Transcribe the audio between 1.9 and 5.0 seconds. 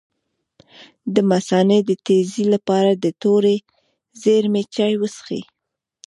تیږې لپاره د تورې ږیرې چای